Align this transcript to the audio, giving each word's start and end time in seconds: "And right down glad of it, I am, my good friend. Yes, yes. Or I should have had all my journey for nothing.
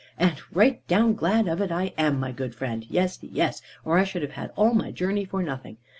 "And 0.17 0.41
right 0.51 0.87
down 0.87 1.13
glad 1.13 1.47
of 1.47 1.61
it, 1.61 1.71
I 1.71 1.93
am, 1.95 2.19
my 2.19 2.31
good 2.31 2.55
friend. 2.55 2.87
Yes, 2.89 3.19
yes. 3.21 3.61
Or 3.85 3.99
I 3.99 4.03
should 4.03 4.23
have 4.23 4.31
had 4.33 4.49
all 4.55 4.73
my 4.73 4.89
journey 4.89 5.25
for 5.25 5.43
nothing. 5.43 5.77